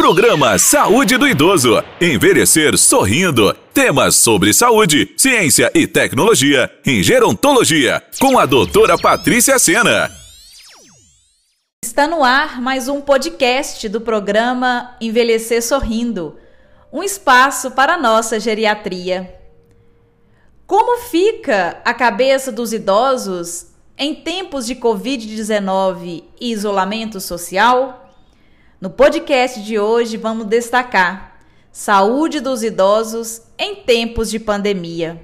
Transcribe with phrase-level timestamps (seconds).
[0.00, 1.84] Programa Saúde do Idoso.
[2.00, 3.54] Envelhecer sorrindo.
[3.74, 8.02] Temas sobre saúde, ciência e tecnologia em gerontologia.
[8.18, 10.10] Com a doutora Patrícia Sena.
[11.84, 16.38] Está no ar mais um podcast do programa Envelhecer Sorrindo
[16.90, 19.38] um espaço para nossa geriatria.
[20.66, 23.66] Como fica a cabeça dos idosos
[23.98, 28.09] em tempos de Covid-19 e isolamento social?
[28.80, 31.38] No podcast de hoje vamos destacar
[31.70, 35.20] saúde dos idosos em tempos de pandemia.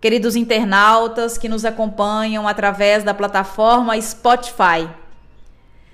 [0.00, 4.88] Queridos internautas que nos acompanham através da plataforma Spotify.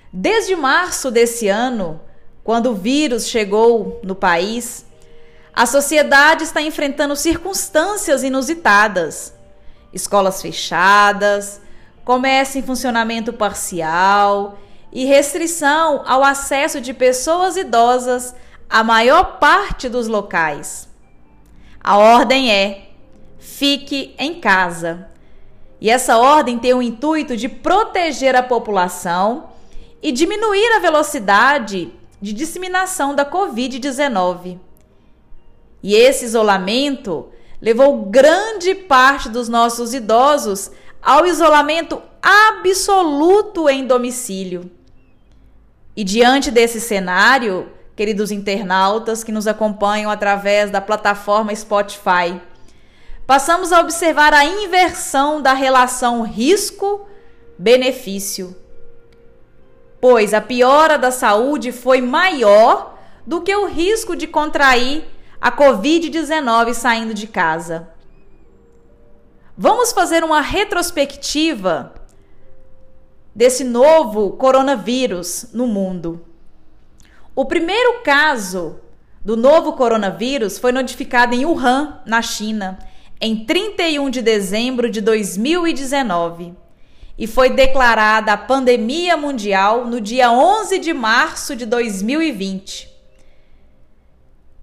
[0.09, 1.99] Desde março desse ano,
[2.45, 4.85] quando o vírus chegou no país,
[5.53, 9.33] a sociedade está enfrentando circunstâncias inusitadas.
[9.91, 11.59] Escolas fechadas,
[12.05, 14.57] comércio em funcionamento parcial,
[14.93, 18.35] e restrição ao acesso de pessoas idosas
[18.69, 20.87] à maior parte dos locais.
[21.83, 22.91] A ordem é:
[23.39, 25.07] fique em casa.
[25.81, 29.49] E essa ordem tem o intuito de proteger a população
[30.01, 31.91] e diminuir a velocidade
[32.21, 34.59] de disseminação da Covid-19.
[35.81, 44.71] E esse isolamento levou grande parte dos nossos idosos ao isolamento absoluto em domicílio.
[45.95, 52.41] E diante desse cenário, queridos internautas que nos acompanham através da plataforma Spotify,
[53.27, 58.57] passamos a observar a inversão da relação risco-benefício.
[60.01, 65.05] Pois a piora da saúde foi maior do que o risco de contrair
[65.39, 67.89] a Covid-19 saindo de casa.
[69.55, 71.93] Vamos fazer uma retrospectiva
[73.35, 76.25] desse novo coronavírus no mundo.
[77.35, 78.79] O primeiro caso
[79.23, 82.77] do novo coronavírus foi notificado em Wuhan, na China,
[83.19, 86.53] em 31 de dezembro de 2019
[87.17, 92.89] e foi declarada a pandemia mundial no dia 11 de março de 2020.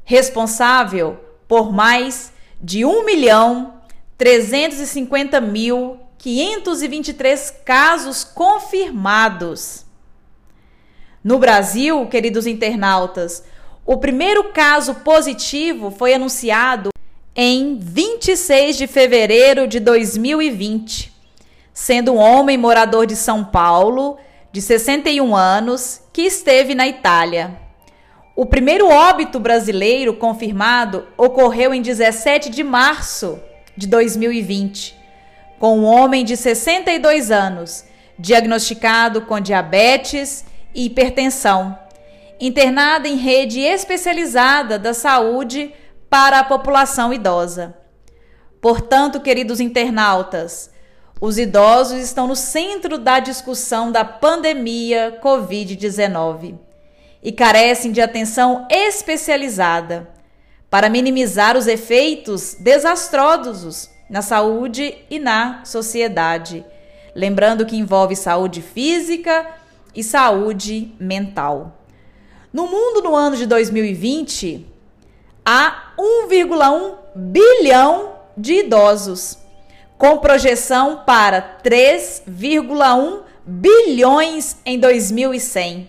[0.04, 3.74] Responsável por mais de 1 milhão
[4.18, 9.86] 350 mil 523 casos confirmados.
[11.24, 13.42] No Brasil, queridos internautas,
[13.86, 16.90] o primeiro caso positivo foi anunciado
[17.34, 21.10] em 26 de fevereiro de 2020,
[21.72, 24.18] sendo um homem morador de São Paulo,
[24.52, 27.58] de 61 anos, que esteve na Itália.
[28.36, 33.40] O primeiro óbito brasileiro confirmado ocorreu em 17 de março
[33.74, 34.99] de 2020
[35.60, 37.84] com um homem de 62 anos,
[38.18, 40.42] diagnosticado com diabetes
[40.74, 41.78] e hipertensão,
[42.40, 45.74] internado em rede especializada da saúde
[46.08, 47.76] para a população idosa.
[48.58, 50.70] Portanto, queridos internautas,
[51.20, 56.58] os idosos estão no centro da discussão da pandemia Covid-19
[57.22, 60.08] e carecem de atenção especializada
[60.70, 66.64] para minimizar os efeitos desastrosos na saúde e na sociedade.
[67.14, 69.46] Lembrando que envolve saúde física
[69.94, 71.78] e saúde mental.
[72.52, 74.66] No mundo, no ano de 2020,
[75.46, 79.38] há 1,1 bilhão de idosos,
[79.96, 85.88] com projeção para 3,1 bilhões em 2100.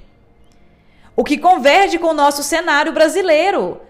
[1.16, 3.82] O que converge com o nosso cenário brasileiro,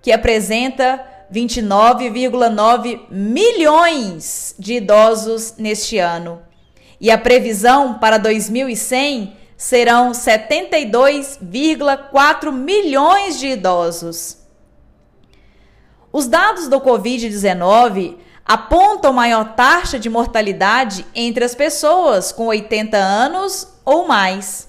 [0.00, 6.42] que apresenta 29,9 milhões de idosos neste ano.
[7.00, 14.36] E a previsão para 2100 serão 72,4 milhões de idosos.
[16.12, 23.76] Os dados do Covid-19 apontam maior taxa de mortalidade entre as pessoas com 80 anos
[23.84, 24.68] ou mais,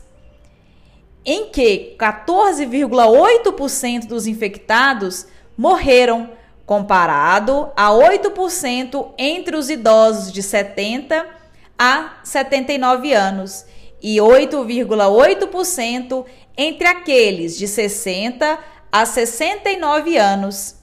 [1.24, 5.28] em que 14,8% dos infectados
[5.58, 6.32] morreram
[6.68, 11.26] comparado a 8% entre os idosos de 70
[11.80, 13.66] a 79 anos
[14.04, 16.26] e 8,8%
[16.58, 18.60] entre aqueles de 60
[18.92, 20.76] a 69 anos,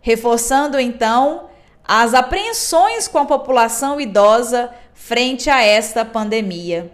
[0.00, 1.50] reforçando então
[1.84, 6.90] as apreensões com a população idosa frente a esta pandemia.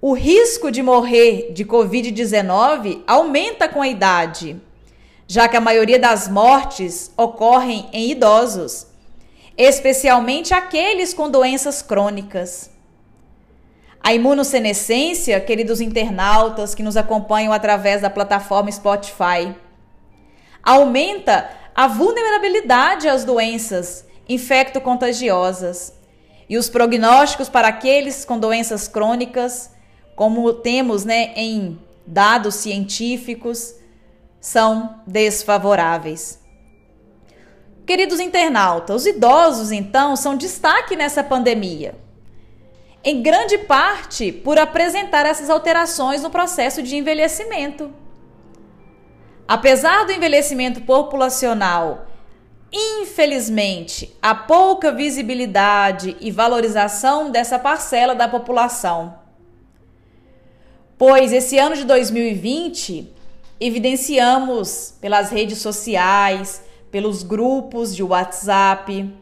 [0.00, 4.67] O risco de morrer de Covid-19 aumenta com a idade
[5.28, 8.86] já que a maioria das mortes ocorrem em idosos,
[9.58, 12.70] especialmente aqueles com doenças crônicas.
[14.00, 19.54] A imunossenescência, queridos internautas que nos acompanham através da plataforma Spotify,
[20.62, 25.92] aumenta a vulnerabilidade às doenças infecto-contagiosas
[26.48, 29.70] e os prognósticos para aqueles com doenças crônicas,
[30.16, 33.74] como temos né, em dados científicos,
[34.40, 36.40] são desfavoráveis.
[37.86, 41.94] Queridos internautas, os idosos, então, são destaque nessa pandemia.
[43.02, 47.90] Em grande parte por apresentar essas alterações no processo de envelhecimento.
[49.46, 52.06] Apesar do envelhecimento populacional,
[52.70, 59.18] infelizmente, a pouca visibilidade e valorização dessa parcela da população.
[60.98, 63.14] Pois esse ano de 2020
[63.60, 69.14] evidenciamos pelas redes sociais, pelos grupos de WhatsApp,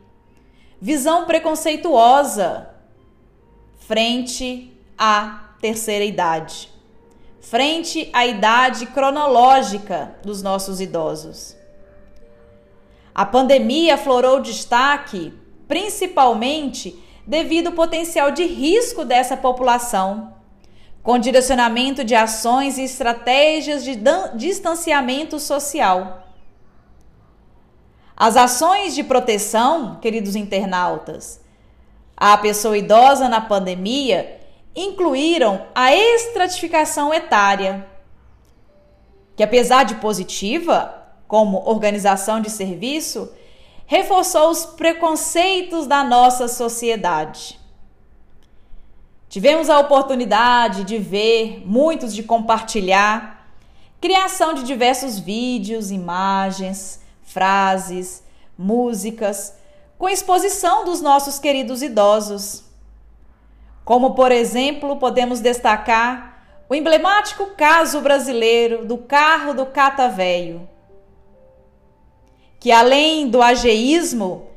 [0.81, 2.71] visão preconceituosa
[3.79, 6.71] frente à terceira idade,
[7.41, 11.57] frente à idade cronológica dos nossos idosos.
[13.15, 15.33] A pandemia aflorou destaque
[15.67, 20.36] principalmente devido ao potencial de risco dessa população,
[21.07, 23.97] com direcionamento de ações e estratégias de
[24.35, 26.27] distanciamento social
[28.17, 31.39] as ações de proteção, queridos internautas,
[32.17, 34.41] à pessoa idosa na pandemia
[34.75, 37.87] incluíram a estratificação etária,
[39.37, 40.95] que apesar de positiva,
[41.29, 43.31] como organização de serviço,
[43.85, 47.61] reforçou os preconceitos da nossa sociedade.
[49.29, 53.49] Tivemos a oportunidade de ver, muitos de compartilhar,
[54.01, 58.23] criação de diversos vídeos, imagens, frases,
[58.57, 59.55] músicas,
[59.99, 62.65] com exposição dos nossos queridos idosos.
[63.85, 70.69] Como, por exemplo, podemos destacar o emblemático caso brasileiro do carro do cata-véio,
[72.59, 74.49] que além do ageísmo,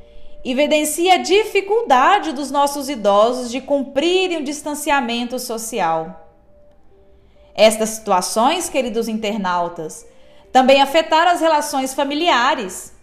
[0.44, 6.28] evidencia a dificuldade dos nossos idosos de cumprirem o distanciamento social.
[7.54, 10.06] Estas situações, queridos internautas,
[10.52, 12.94] também afetaram as relações familiares,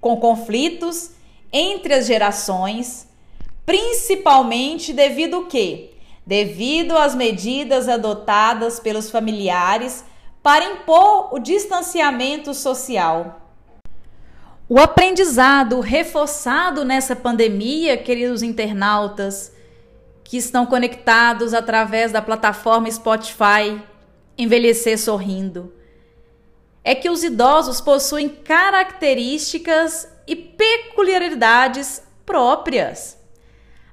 [0.00, 1.10] com conflitos
[1.52, 3.06] entre as gerações,
[3.64, 5.90] principalmente devido ao quê?
[6.26, 10.04] Devido às medidas adotadas pelos familiares
[10.42, 13.41] para impor o distanciamento social.
[14.74, 19.52] O aprendizado reforçado nessa pandemia, queridos internautas,
[20.24, 23.78] que estão conectados através da plataforma Spotify
[24.38, 25.74] Envelhecer Sorrindo
[26.82, 33.18] é que os idosos possuem características e peculiaridades próprias,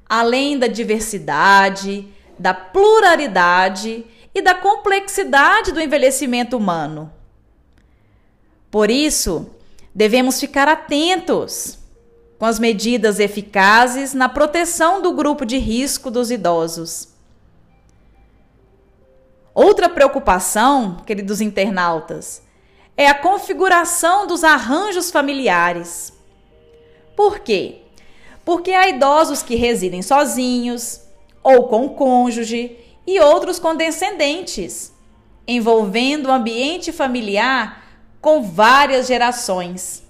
[0.08, 2.08] além da diversidade,
[2.40, 7.12] da pluralidade e da complexidade do envelhecimento humano.
[8.72, 9.59] Por isso,
[9.94, 11.78] devemos ficar atentos
[12.38, 17.10] com as medidas eficazes na proteção do grupo de risco dos idosos.
[19.54, 22.42] Outra preocupação, queridos internautas,
[22.96, 26.14] é a configuração dos arranjos familiares.
[27.16, 27.82] Por quê?
[28.46, 31.02] Porque há idosos que residem sozinhos
[31.44, 34.94] ou com cônjuge e outros com descendentes,
[35.46, 37.89] envolvendo o ambiente familiar
[38.22, 40.04] com várias gerações.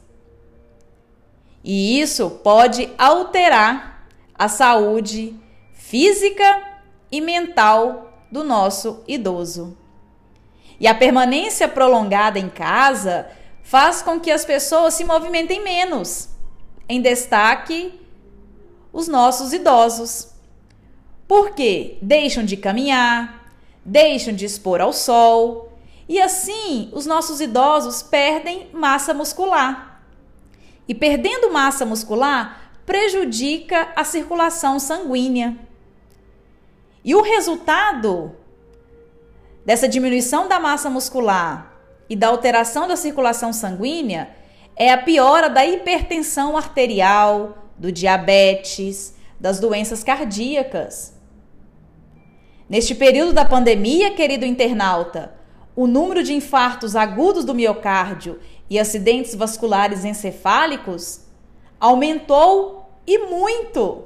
[1.63, 5.35] E isso pode alterar a saúde
[5.73, 6.63] física
[7.11, 9.77] e mental do nosso idoso.
[10.79, 13.29] E a permanência prolongada em casa
[13.63, 16.29] faz com que as pessoas se movimentem menos.
[16.87, 17.99] Em destaque,
[18.91, 20.29] os nossos idosos.
[21.27, 21.97] Por quê?
[22.01, 25.68] Deixam de caminhar, deixam de expor ao sol,
[26.09, 30.01] e assim os nossos idosos perdem massa muscular.
[30.87, 35.55] E perdendo massa muscular, prejudica a circulação sanguínea.
[37.05, 38.35] E o resultado
[39.63, 44.31] dessa diminuição da massa muscular e da alteração da circulação sanguínea
[44.75, 51.13] é a piora da hipertensão arterial, do diabetes, das doenças cardíacas.
[52.67, 55.38] Neste período da pandemia, querido internauta,
[55.79, 58.38] o número de infartos agudos do miocárdio
[58.69, 61.21] e acidentes vasculares encefálicos
[61.79, 64.03] aumentou e muito.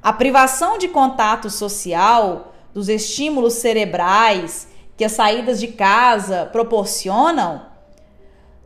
[0.00, 7.66] A privação de contato social dos estímulos cerebrais que as saídas de casa proporcionam,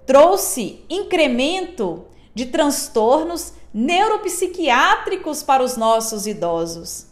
[0.04, 7.06] trouxe incremento de transtornos neuropsiquiátricos para os nossos idosos.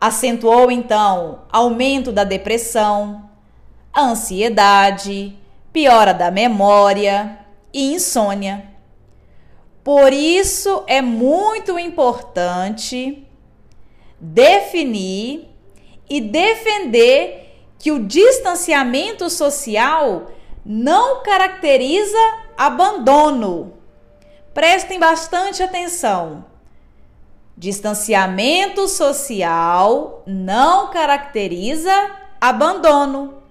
[0.00, 3.28] Acentuou então aumento da depressão,
[3.96, 5.36] ansiedade,
[5.72, 7.38] piora da memória
[7.72, 8.64] e insônia.
[9.82, 13.26] Por isso é muito importante
[14.20, 15.48] definir
[16.08, 20.26] e defender que o distanciamento social
[20.64, 22.18] não caracteriza
[22.56, 23.74] abandono.
[24.52, 26.44] Prestem bastante atenção.
[27.58, 31.90] Distanciamento social não caracteriza
[32.40, 33.42] abandono.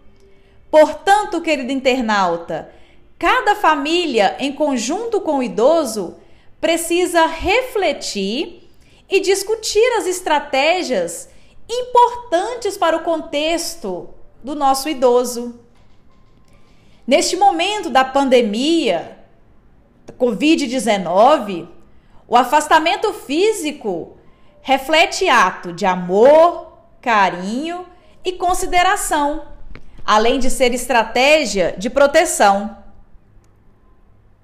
[0.71, 2.71] Portanto, querido internauta,
[3.19, 6.15] cada família, em conjunto com o idoso,
[6.61, 8.71] precisa refletir
[9.09, 11.27] e discutir as estratégias
[11.69, 14.07] importantes para o contexto
[14.41, 15.59] do nosso idoso.
[17.05, 19.17] Neste momento da pandemia,
[20.17, 21.75] Covid-19,
[22.27, 24.17] o afastamento físico
[24.61, 27.85] reflete ato de amor, carinho
[28.23, 29.45] e consideração,
[30.05, 32.77] além de ser estratégia de proteção.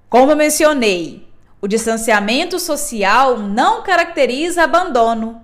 [0.08, 1.28] Como mencionei,
[1.60, 5.42] o distanciamento social não caracteriza abandono.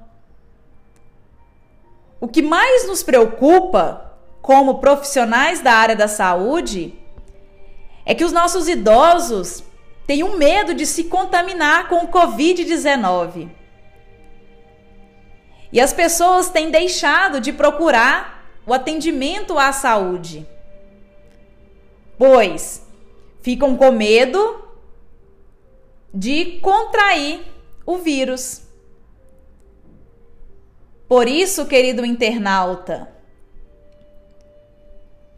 [2.21, 6.95] O que mais nos preocupa, como profissionais da área da saúde,
[8.07, 9.63] é que os nossos idosos
[10.11, 13.49] têm um medo de se contaminar com o Covid-19.
[15.73, 20.45] E as pessoas têm deixado de procurar o atendimento à saúde,
[22.19, 22.85] pois
[23.41, 24.69] ficam com medo
[26.13, 27.47] de contrair
[27.87, 28.63] o vírus.
[31.07, 33.15] Por isso, querido internauta,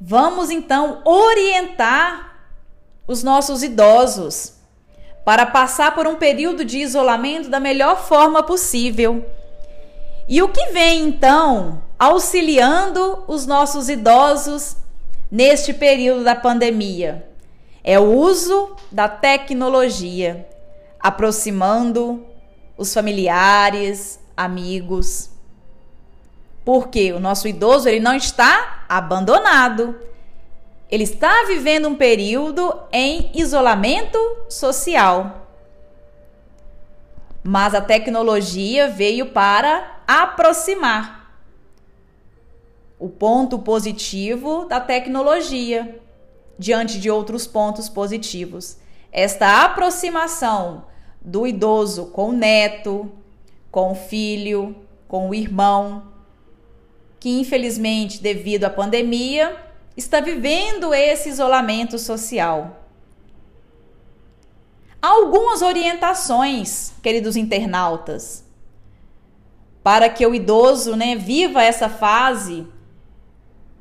[0.01, 2.39] vamos então orientar
[3.07, 4.62] os nossos idosos
[5.25, 9.25] para passar por um período de isolamento da melhor forma possível.
[10.29, 14.77] E o que vem então auxiliando os nossos idosos
[15.31, 17.29] neste período da pandemia?
[17.85, 20.49] É o uso da tecnologia,
[21.01, 22.25] aproximando
[22.77, 25.31] os familiares, amigos.
[26.65, 29.97] Porque o nosso idoso ele não está abandonado.
[30.93, 35.49] Ele está vivendo um período em isolamento social.
[37.43, 41.35] Mas a tecnologia veio para aproximar.
[42.99, 45.99] O ponto positivo da tecnologia
[46.59, 48.77] diante de outros pontos positivos.
[49.11, 50.85] Esta aproximação
[51.23, 53.11] do idoso com o neto,
[53.71, 54.77] com o filho,
[55.09, 56.13] com o irmão,
[57.19, 62.83] que infelizmente, devido à pandemia, está vivendo esse isolamento social.
[65.01, 68.45] Há algumas orientações, queridos internautas,
[69.83, 72.67] para que o idoso né, viva essa fase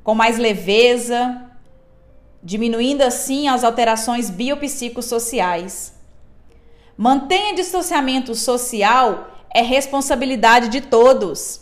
[0.04, 1.46] com mais leveza,
[2.44, 5.94] diminuindo assim as alterações biopsicossociais.
[6.98, 11.62] Mantenha distanciamento social é responsabilidade de todos.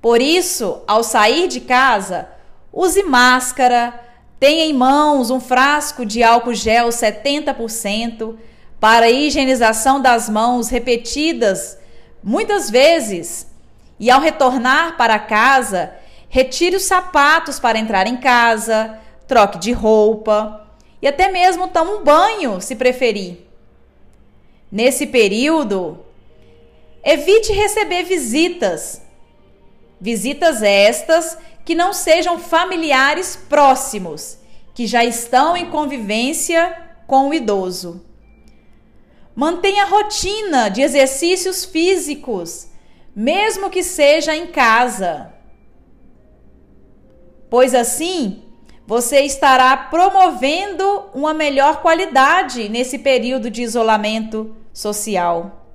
[0.00, 2.28] Por isso, ao sair de casa,
[2.72, 3.98] use máscara,
[4.38, 8.36] tenha em mãos um frasco de álcool gel 70%
[8.78, 11.78] para higienização das mãos repetidas
[12.22, 13.46] muitas vezes.
[13.98, 15.92] E ao retornar para casa,
[16.28, 18.98] retire os sapatos para entrar em casa,
[19.28, 20.66] troque de roupa
[21.02, 23.46] e até mesmo tome um banho, se preferir.
[24.70, 26.04] Nesse período,
[27.02, 29.02] evite receber visitas.
[30.00, 34.38] Visitas estas que não sejam familiares próximos,
[34.74, 36.76] que já estão em convivência
[37.06, 38.04] com o idoso.
[39.34, 42.68] Mantenha rotina de exercícios físicos,
[43.14, 45.32] mesmo que seja em casa.
[47.48, 48.42] Pois assim,
[48.86, 55.66] você estará promovendo uma melhor qualidade nesse período de isolamento social.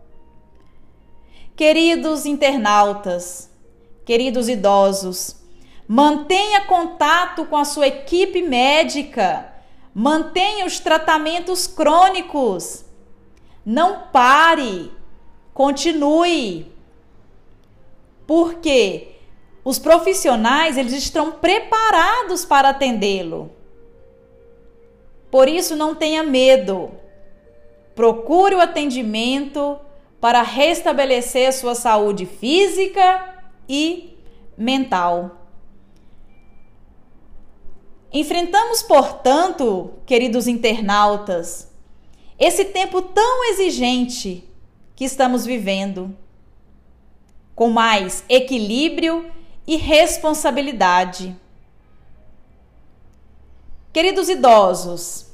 [1.55, 3.49] Queridos internautas,
[4.05, 5.37] queridos idosos,
[5.87, 9.53] mantenha contato com a sua equipe médica,
[9.93, 12.85] mantenha os tratamentos crônicos.
[13.65, 14.91] Não pare,
[15.53, 16.71] continue.
[18.27, 19.15] Porque
[19.63, 23.51] os profissionais, eles estão preparados para atendê-lo.
[25.31, 26.91] Por isso não tenha medo.
[27.95, 29.79] Procure o atendimento
[30.21, 34.17] para restabelecer sua saúde física e
[34.57, 35.44] mental.
[38.17, 41.67] Enfrentamos, portanto, queridos internautas,
[42.39, 44.41] esse tempo tão exigente
[44.95, 46.15] que estamos vivendo.
[47.53, 49.29] com mais equilíbrio
[49.67, 51.35] e responsabilidade.
[53.91, 55.27] Queridos idosos,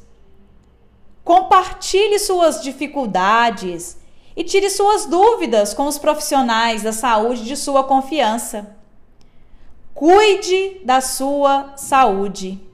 [1.23, 3.95] compartilhe suas dificuldades
[4.35, 8.75] e tire suas dúvidas com os profissionais da saúde de sua confiança.
[9.93, 12.70] Cuide da sua saúde.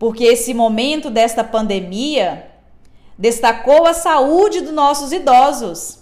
[0.00, 2.50] Porque esse momento desta pandemia
[3.18, 5.98] destacou a saúde dos nossos idosos,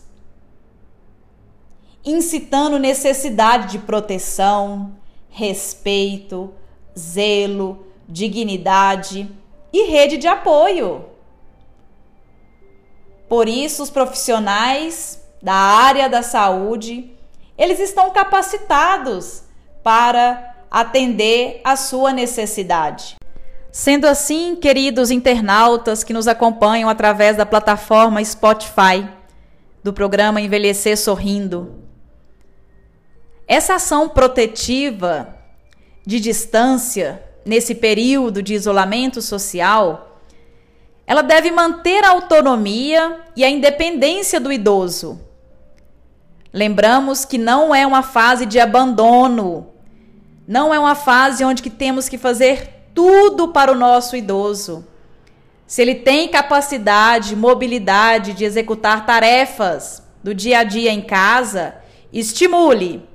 [2.05, 4.93] incitando necessidade de proteção,
[5.29, 6.55] respeito,
[6.97, 9.29] zelo, dignidade
[9.73, 11.07] e rede de apoio.
[13.29, 17.19] Por isso, os profissionais da área da saúde,
[17.59, 19.43] eles estão capacitados
[19.83, 23.18] para atender a sua necessidade.
[23.71, 29.07] Sendo assim, queridos internautas que nos acompanham através da plataforma Spotify
[29.83, 31.75] do programa Envelhecer Sorrindo,
[33.47, 35.35] essa ação protetiva
[36.05, 40.21] de distância nesse período de isolamento social,
[41.07, 45.21] ela deve manter a autonomia e a independência do idoso.
[46.53, 49.69] Lembramos que não é uma fase de abandono,
[50.47, 54.85] não é uma fase onde que temos que fazer tudo para o nosso idoso.
[55.69, 61.77] Se ele tem capacidade, mobilidade de executar tarefas do dia a dia em casa,
[62.13, 63.09] estimule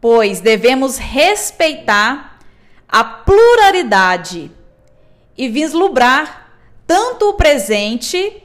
[0.00, 2.40] pois devemos respeitar
[2.88, 4.50] a pluralidade
[5.38, 6.56] e vislumbrar
[6.88, 8.42] tanto o presente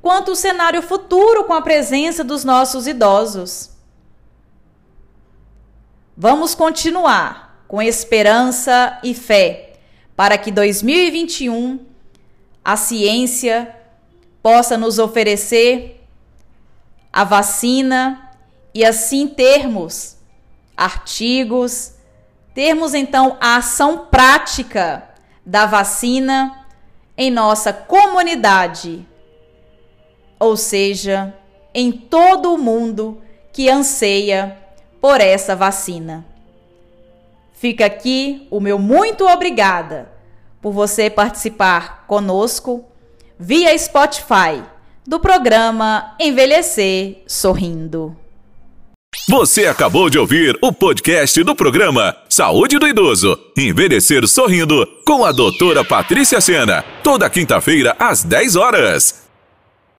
[0.00, 3.70] quanto o cenário futuro com a presença dos nossos idosos.
[6.16, 9.74] Vamos continuar com esperança e fé
[10.16, 11.86] para que 2021
[12.64, 13.76] a ciência
[14.42, 16.04] possa nos oferecer
[17.12, 18.30] a vacina
[18.74, 20.16] e assim termos
[20.76, 21.92] artigos,
[22.54, 25.08] termos então a ação prática
[25.44, 26.66] da vacina
[27.16, 29.06] em nossa comunidade,
[30.38, 31.34] ou seja,
[31.74, 33.20] em todo o mundo
[33.52, 34.56] que anseia
[35.00, 36.24] por essa vacina.
[37.58, 40.12] Fica aqui o meu muito obrigada
[40.62, 42.84] por você participar conosco
[43.36, 44.62] via Spotify
[45.04, 48.16] do programa Envelhecer Sorrindo.
[49.28, 53.36] Você acabou de ouvir o podcast do programa Saúde do Idoso.
[53.56, 56.84] Envelhecer sorrindo com a doutora Patrícia Sena.
[57.02, 59.27] Toda quinta-feira às 10 horas.